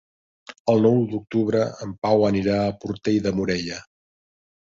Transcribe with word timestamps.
El 0.71 0.79
nou 0.85 0.95
d'octubre 1.11 1.59
en 1.85 1.91
Pau 2.07 2.25
anirà 2.29 2.57
a 2.63 2.73
Portell 2.85 3.19
de 3.27 3.35
Morella. 3.41 3.77